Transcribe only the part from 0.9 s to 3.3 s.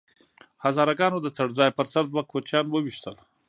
ګانو د څړ ځای په سر دوه کوچیان وويشتل